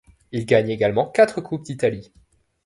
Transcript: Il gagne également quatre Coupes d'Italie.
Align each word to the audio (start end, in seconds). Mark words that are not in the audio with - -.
Il 0.31 0.47
gagne 0.47 0.71
également 0.71 1.07
quatre 1.11 1.41
Coupes 1.41 1.61
d'Italie. 1.63 2.11